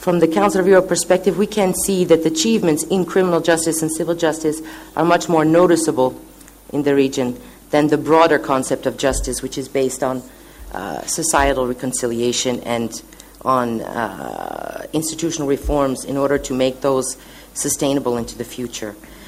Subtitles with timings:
[0.00, 3.82] from the Council of Europe perspective, we can see that the achievements in criminal justice
[3.82, 4.62] and civil justice
[4.96, 6.18] are much more noticeable
[6.72, 7.38] in the region
[7.68, 10.22] than the broader concept of justice, which is based on
[10.72, 13.02] uh, societal reconciliation and
[13.42, 17.18] on uh, institutional reforms in order to make those
[17.52, 18.96] sustainable into the future.